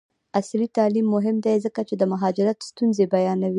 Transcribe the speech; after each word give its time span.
عصري 0.39 0.67
تعلیم 0.77 1.05
مهم 1.15 1.37
دی 1.45 1.55
ځکه 1.65 1.81
چې 1.87 1.95
د 1.97 2.03
مهاجرت 2.13 2.57
ستونزې 2.69 3.05
بیانوي. 3.13 3.49